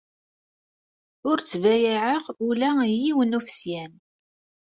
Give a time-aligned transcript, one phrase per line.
[1.29, 3.93] Ur ttbayaɛeɣ ula i yiwen n ufesyan.